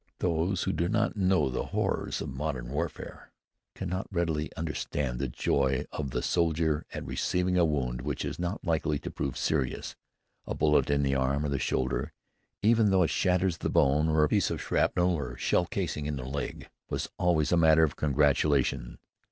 Those 0.17 0.63
who 0.63 0.71
do 0.73 0.89
not 0.89 1.15
know 1.15 1.47
the 1.51 1.67
horrors 1.67 2.21
of 2.21 2.29
modern 2.29 2.71
warfare 2.71 3.31
cannot 3.75 4.11
readily 4.11 4.51
understand 4.55 5.19
the 5.19 5.27
joy 5.27 5.85
of 5.91 6.09
the 6.09 6.23
soldier 6.23 6.87
at 6.91 7.05
receiving 7.05 7.55
a 7.55 7.63
wound 7.65 8.01
which 8.01 8.25
is 8.25 8.39
not 8.39 8.65
likely 8.65 8.97
to 8.97 9.11
prove 9.11 9.37
serious. 9.37 9.95
A 10.47 10.55
bullet 10.55 10.89
in 10.89 11.03
the 11.03 11.13
arm 11.13 11.45
or 11.45 11.49
the 11.49 11.59
shoulder, 11.59 12.13
even 12.63 12.89
though 12.89 13.03
it 13.03 13.11
shatters 13.11 13.59
the 13.59 13.69
bone, 13.69 14.09
or 14.09 14.23
a 14.23 14.27
piece 14.29 14.49
of 14.49 14.59
shrapnel 14.59 15.13
or 15.13 15.37
shell 15.37 15.67
casing 15.67 16.07
in 16.07 16.15
the 16.15 16.25
leg, 16.25 16.67
was 16.89 17.07
always 17.19 17.51
a 17.51 17.55
matter 17.55 17.87
for 17.87 17.93
congratulation. 17.95 18.97